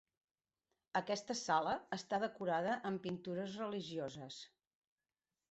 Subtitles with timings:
[0.99, 4.41] Aquesta sala està decorada amb pintures religioses.